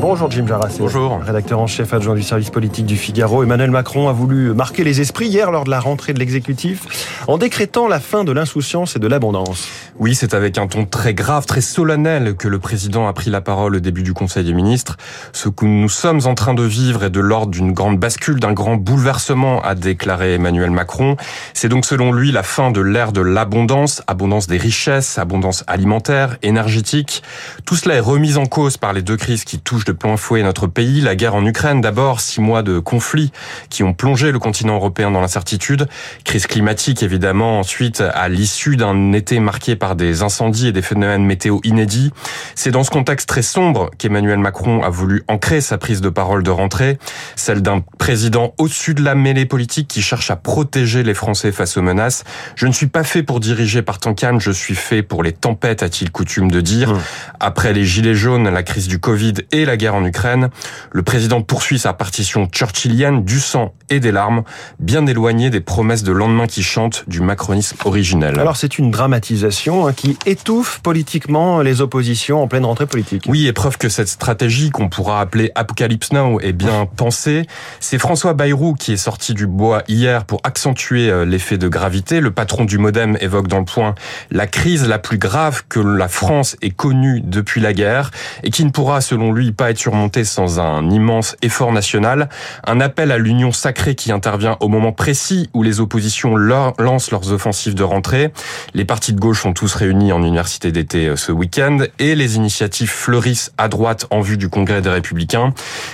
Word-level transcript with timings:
Bonjour 0.00 0.30
Jim 0.30 0.46
Jarassé. 0.46 0.78
Bonjour. 0.80 1.20
Rédacteur 1.20 1.60
en 1.60 1.66
chef 1.66 1.94
adjoint 1.94 2.14
du 2.14 2.22
service 2.22 2.50
politique 2.50 2.86
du 2.86 2.96
Figaro. 2.96 3.42
Emmanuel 3.42 3.70
Macron 3.70 4.08
a 4.08 4.12
voulu 4.12 4.52
marquer 4.52 4.84
les 4.84 5.00
esprits 5.00 5.28
hier 5.28 5.50
lors 5.50 5.64
de 5.64 5.70
la 5.70 5.80
rentrée 5.80 6.12
de 6.12 6.18
l'exécutif 6.18 7.12
en 7.28 7.38
décrétant 7.38 7.86
la 7.86 8.00
fin 8.00 8.24
de 8.24 8.32
l'insouciance 8.32 8.96
et 8.96 8.98
de 8.98 9.06
l'abondance. 9.06 9.68
Oui, 9.98 10.14
c'est 10.14 10.34
avec 10.34 10.58
un 10.58 10.66
ton 10.66 10.86
très 10.86 11.14
grave, 11.14 11.46
très 11.46 11.60
solennel 11.60 12.34
que 12.34 12.48
le 12.48 12.58
président 12.58 13.06
a 13.06 13.12
pris 13.12 13.30
la 13.30 13.40
parole 13.40 13.76
au 13.76 13.80
début 13.80 14.02
du 14.02 14.12
Conseil 14.12 14.44
des 14.44 14.52
ministres. 14.52 14.96
Ce 15.32 15.48
que 15.48 15.64
nous 15.64 15.88
sommes 15.88 16.20
en 16.26 16.34
train 16.34 16.54
de 16.54 16.62
vivre 16.62 17.04
est 17.04 17.10
de 17.10 17.20
l'ordre 17.20 17.52
d'une 17.52 17.72
grande 17.72 17.98
bascule, 17.98 18.40
d'un 18.40 18.52
grand 18.52 18.76
bouleversement, 18.76 19.62
a 19.62 19.74
déclaré 19.74 20.34
Emmanuel 20.34 20.70
Macron. 20.70 21.16
C'est 21.54 21.68
donc 21.68 21.84
selon 21.84 22.12
lui 22.12 22.32
la 22.32 22.42
fin 22.42 22.70
de 22.70 22.80
l'ère 22.80 23.12
de 23.12 23.20
l'abondance, 23.20 24.02
abondance 24.06 24.46
des 24.46 24.58
richesses, 24.58 25.18
abondance 25.18 25.62
alimentaire, 25.66 26.38
énergétique. 26.42 27.22
Tout 27.64 27.76
cela 27.76 27.94
est 27.96 28.00
remis 28.00 28.36
en 28.36 28.46
cause 28.46 28.76
par 28.76 28.92
les 28.92 29.02
deux 29.02 29.16
crises 29.16 29.44
qui 29.44 29.58
touchent 29.58 29.81
de 29.84 29.92
plein 29.92 30.16
fouet 30.16 30.42
notre 30.42 30.66
pays. 30.66 31.00
La 31.00 31.16
guerre 31.16 31.34
en 31.34 31.44
Ukraine 31.44 31.80
d'abord, 31.80 32.20
six 32.20 32.40
mois 32.40 32.62
de 32.62 32.78
conflits 32.78 33.32
qui 33.70 33.82
ont 33.82 33.94
plongé 33.94 34.32
le 34.32 34.38
continent 34.38 34.74
européen 34.74 35.10
dans 35.10 35.20
l'incertitude. 35.20 35.88
Crise 36.24 36.46
climatique 36.46 37.02
évidemment, 37.02 37.58
ensuite 37.58 38.00
à 38.00 38.28
l'issue 38.28 38.76
d'un 38.76 39.12
été 39.12 39.40
marqué 39.40 39.76
par 39.76 39.96
des 39.96 40.22
incendies 40.22 40.68
et 40.68 40.72
des 40.72 40.82
phénomènes 40.82 41.24
météo 41.24 41.58
inédits. 41.64 42.12
C'est 42.54 42.70
dans 42.70 42.84
ce 42.84 42.90
contexte 42.90 43.28
très 43.28 43.42
sombre 43.42 43.90
qu'Emmanuel 43.98 44.38
Macron 44.38 44.82
a 44.82 44.90
voulu 44.90 45.22
ancrer 45.28 45.60
sa 45.60 45.78
prise 45.78 46.00
de 46.00 46.08
parole 46.08 46.42
de 46.42 46.50
rentrée, 46.50 46.98
celle 47.36 47.62
d'un 47.62 47.82
président 47.98 48.54
au-dessus 48.58 48.94
de 48.94 49.02
la 49.02 49.14
mêlée 49.14 49.46
politique 49.46 49.88
qui 49.88 50.02
cherche 50.02 50.30
à 50.30 50.36
protéger 50.36 51.02
les 51.02 51.14
Français 51.14 51.52
face 51.52 51.76
aux 51.76 51.82
menaces. 51.82 52.24
Je 52.56 52.66
ne 52.66 52.72
suis 52.72 52.86
pas 52.86 53.04
fait 53.04 53.22
pour 53.22 53.40
diriger 53.40 53.82
par 53.82 53.98
temps 53.98 54.14
calme, 54.14 54.40
je 54.40 54.50
suis 54.50 54.74
fait 54.74 55.02
pour 55.02 55.22
les 55.22 55.32
tempêtes, 55.32 55.82
a-t-il 55.82 56.10
coutume 56.10 56.50
de 56.50 56.60
dire. 56.60 56.92
Mmh. 56.92 57.00
Après 57.40 57.72
les 57.72 57.84
gilets 57.84 58.14
jaunes, 58.14 58.48
la 58.48 58.62
crise 58.62 58.88
du 58.88 58.98
Covid 58.98 59.34
et 59.50 59.64
la 59.64 59.71
guerre 59.76 59.94
en 59.94 60.04
Ukraine, 60.04 60.50
le 60.90 61.02
président 61.02 61.42
poursuit 61.42 61.78
sa 61.78 61.92
partition 61.92 62.48
churchillienne 62.52 63.24
du 63.24 63.40
sang 63.40 63.74
et 63.90 64.00
des 64.00 64.12
larmes, 64.12 64.42
bien 64.78 65.06
éloignée 65.06 65.50
des 65.50 65.60
promesses 65.60 66.02
de 66.02 66.12
lendemain 66.12 66.46
qui 66.46 66.62
chantent 66.62 67.04
du 67.06 67.20
macronisme 67.20 67.76
originel. 67.84 68.38
Alors 68.38 68.56
c'est 68.56 68.78
une 68.78 68.90
dramatisation 68.90 69.86
hein, 69.86 69.92
qui 69.92 70.16
étouffe 70.26 70.80
politiquement 70.80 71.60
les 71.60 71.80
oppositions 71.80 72.42
en 72.42 72.48
pleine 72.48 72.64
rentrée 72.64 72.86
politique. 72.86 73.24
Oui, 73.28 73.46
et 73.46 73.52
preuve 73.52 73.78
que 73.78 73.88
cette 73.88 74.08
stratégie 74.08 74.70
qu'on 74.70 74.88
pourra 74.88 75.20
appeler 75.20 75.50
Apocalypse 75.54 76.12
Now 76.12 76.40
est 76.40 76.52
bien 76.52 76.86
pensée. 76.86 77.46
C'est 77.80 77.98
François 77.98 78.34
Bayrou 78.34 78.74
qui 78.74 78.92
est 78.92 78.96
sorti 78.96 79.34
du 79.34 79.46
bois 79.46 79.82
hier 79.88 80.24
pour 80.24 80.40
accentuer 80.44 81.10
euh, 81.10 81.24
l'effet 81.24 81.58
de 81.58 81.68
gravité. 81.68 82.20
Le 82.20 82.30
patron 82.30 82.64
du 82.64 82.78
Modem 82.78 83.16
évoque 83.20 83.48
dans 83.48 83.58
le 83.58 83.64
point 83.64 83.94
la 84.30 84.46
crise 84.46 84.86
la 84.86 84.98
plus 84.98 85.18
grave 85.18 85.62
que 85.68 85.80
la 85.80 86.08
France 86.08 86.56
ait 86.62 86.70
connue 86.70 87.20
depuis 87.20 87.60
la 87.60 87.72
guerre 87.72 88.10
et 88.42 88.50
qui 88.50 88.64
ne 88.64 88.70
pourra, 88.70 89.00
selon 89.00 89.32
lui, 89.32 89.52
être 89.70 89.78
surmontée 89.78 90.24
sans 90.24 90.60
un 90.60 90.90
immense 90.90 91.36
effort 91.42 91.72
national. 91.72 92.28
Un 92.66 92.80
appel 92.80 93.12
à 93.12 93.18
l'union 93.18 93.52
sacrée 93.52 93.94
qui 93.94 94.12
intervient 94.12 94.56
au 94.60 94.68
moment 94.68 94.92
précis 94.92 95.48
où 95.54 95.62
les 95.62 95.80
oppositions 95.80 96.36
lancent 96.36 97.10
leurs 97.10 97.32
offensives 97.32 97.74
de 97.74 97.82
rentrée. 97.82 98.32
Les 98.74 98.84
partis 98.84 99.12
de 99.12 99.20
gauche 99.20 99.42
sont 99.42 99.52
tous 99.52 99.74
réunis 99.74 100.12
en 100.12 100.22
université 100.22 100.72
d'été 100.72 101.08
euh, 101.08 101.16
ce 101.16 101.32
week-end 101.32 101.78
et 101.98 102.14
les 102.14 102.36
initiatives 102.36 102.90
fleurissent 102.90 103.52
à 103.58 103.68
droite 103.68 104.06
en 104.10 104.20
vue 104.20 104.36
du 104.36 104.48
congrès 104.48 104.82
des 104.82 104.90
Républicains. 104.90 105.52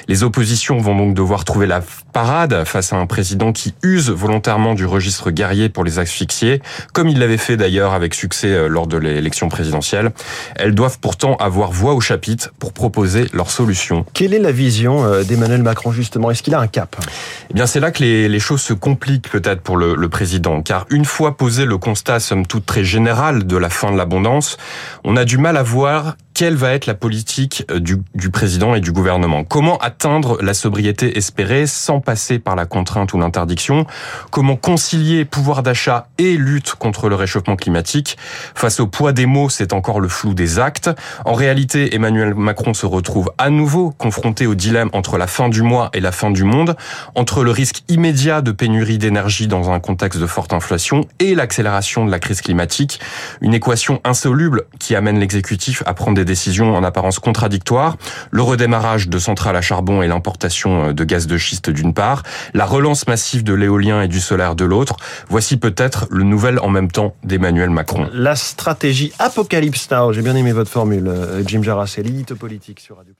Les 0.09 0.23
oppositions 0.23 0.79
vont 0.79 0.97
donc 0.97 1.15
devoir 1.15 1.45
trouver 1.45 1.67
la 1.67 1.81
parade 2.13 2.65
face 2.65 2.93
à 2.93 2.97
un 2.97 3.07
président 3.07 3.53
qui 3.53 3.75
use 3.83 4.11
volontairement 4.11 4.75
du 4.75 4.87
registre 4.87 5.31
guerrier 5.31 5.69
pour 5.69 5.85
les 5.85 5.99
asphyxier, 5.99 6.63
comme 6.93 7.09
il 7.09 7.19
l'avait 7.19 7.37
fait 7.39 7.57
d'ailleurs 7.57 7.93
avec 7.93 8.15
succès 8.15 8.49
euh, 8.49 8.69
lors 8.69 8.87
de 8.87 8.97
l'élection 8.97 9.49
présidentielle. 9.49 10.13
Elles 10.57 10.75
doivent 10.75 10.99
pourtant 11.01 11.37
avoir 11.37 11.71
voix 11.71 11.95
au 11.95 12.01
chapitre 12.01 12.53
pour 12.59 12.73
proposer 12.73 13.27
leurs 13.33 13.51
Quelle 14.15 14.35
est 14.35 14.39
la 14.39 14.53
vision 14.53 15.05
euh, 15.05 15.25
d'Emmanuel 15.25 15.63
Macron 15.63 15.93
justement? 15.93 16.31
Est-ce 16.31 16.43
qu'il 16.43 16.55
a 16.55 16.61
un 16.61 16.67
cap? 16.67 16.97
Eh 17.51 17.55
bien, 17.55 17.67
c'est 17.67 17.81
là 17.81 17.91
que 17.91 18.03
les, 18.03 18.29
les, 18.29 18.41
choses 18.41 18.61
se 18.61 18.73
compliquent 18.73 19.29
peut-être 19.31 19.63
pour 19.63 19.77
le, 19.77 19.95
le, 19.95 20.09
président, 20.09 20.63
car 20.63 20.87
une 20.91 21.05
fois 21.05 21.37
posé 21.37 21.65
le 21.65 21.79
constat, 21.79 22.21
somme 22.21 22.47
toute 22.47 22.67
très 22.67 22.85
général, 22.85 23.47
de 23.47 23.57
la 23.57 23.71
fin 23.71 23.91
de 23.91 23.97
l'abondance, 23.97 24.57
on 25.05 25.17
a 25.17 25.25
du 25.25 25.39
mal 25.39 25.57
à 25.57 25.63
voir 25.63 26.17
quelle 26.39 26.55
va 26.55 26.73
être 26.73 26.87
la 26.87 26.95
politique 26.95 27.65
euh, 27.69 27.81
du, 27.81 27.97
du, 28.15 28.31
président 28.31 28.77
et 28.77 28.81
du 28.81 28.93
gouvernement? 28.93 29.43
Comment 29.43 29.77
atteindre 29.79 30.39
la 30.41 30.55
sobriété 30.55 31.19
espérée 31.19 31.67
sans 31.67 31.99
passer 31.99 32.39
par 32.39 32.55
la 32.55 32.65
contrainte 32.65 33.13
ou 33.13 33.19
l'interdiction? 33.19 33.87
Comment 34.31 34.55
concilier 34.55 35.25
pouvoir 35.25 35.65
d'achat 35.65 36.07
et 36.17 36.37
lutte 36.37 36.75
contre 36.75 37.09
le 37.09 37.17
réchauffement 37.17 37.57
climatique? 37.57 38.17
Face 38.55 38.79
au 38.79 38.87
poids 38.87 39.13
des 39.13 39.27
mots, 39.27 39.49
c'est 39.49 39.73
encore 39.73 39.99
le 39.99 40.07
flou 40.07 40.33
des 40.33 40.61
actes. 40.61 40.89
En 41.25 41.33
réalité, 41.33 41.97
Emmanuel 41.97 42.37
Macron 42.37 42.73
se 42.73 42.87
retrouve 42.87 43.33
à 43.37 43.51
nouveau 43.51 43.91
confronté 43.91 44.47
au 44.47 44.55
dilemme 44.55 44.91
entre 44.93 45.19
la 45.19 45.27
fin 45.27 45.49
du 45.49 45.63
mois 45.63 45.91
et 45.93 45.99
la 45.99 46.13
fin 46.13 46.31
du 46.31 46.45
monde, 46.45 46.77
entre 47.17 47.43
le 47.43 47.51
risque 47.51 47.83
immédiat 47.89 48.43
de 48.43 48.53
pénurie 48.53 48.99
d'énergie 48.99 49.49
dans 49.49 49.73
un 49.73 49.81
contexte 49.81 50.21
de 50.21 50.27
forte 50.29 50.53
inflation 50.53 51.01
et 51.19 51.35
l'accélération 51.35 52.07
de 52.07 52.13
la 52.13 52.21
crise 52.21 52.43
climatique. 52.43 53.01
Une 53.41 53.55
équation 53.55 54.01
insoluble 54.05 54.67
qui 54.79 54.95
amène 54.95 55.19
l'exécutif 55.19 55.83
à 55.85 55.95
prendre 55.95 56.15
des 56.15 56.28
décisions 56.29 56.77
en 56.77 56.85
apparence 56.85 57.19
contradictoires, 57.19 57.97
le 58.31 58.43
redémarrage 58.43 59.09
de 59.09 59.19
centrales 59.19 59.57
à 59.57 59.61
charbon 59.61 60.03
et 60.03 60.07
l'importation 60.07 60.93
de 60.93 61.05
gaz 61.05 61.27
de 61.27 61.37
schiste 61.37 61.71
d'une 61.71 61.95
part, 61.95 62.23
la 62.55 62.67
relance 62.67 63.09
massive 63.09 63.43
de 63.43 63.55
l'éolien 63.55 64.03
et 64.03 64.09
du 64.09 64.21
solaire 64.21 64.55
de 64.55 64.65
l'autre, 64.65 64.97
voici 65.29 65.57
peut-être 65.57 66.07
le 66.11 66.23
nouvel 66.23 66.61
en 66.61 66.69
même 66.69 66.91
temps 66.91 67.15
d'Emmanuel 67.25 67.71
Macron. 67.71 68.09
La 68.13 68.37
stratégie 68.37 69.13
Apocalypse 69.19 69.91
Now, 69.91 70.13
j'ai 70.13 70.23
bien 70.23 70.37
aimé 70.37 70.53
votre 70.53 70.71
formule, 70.71 71.11
Jim 71.47 71.63
Jarras, 71.63 71.89
c'est 71.89 72.03
politique 72.35 72.81
sur 72.81 72.97
Radio 72.97 73.15